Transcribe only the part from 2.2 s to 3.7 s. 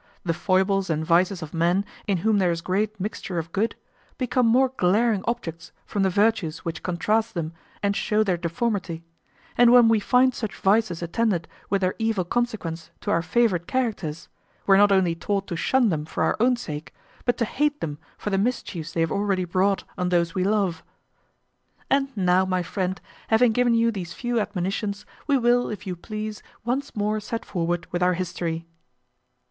whom there is great mixture of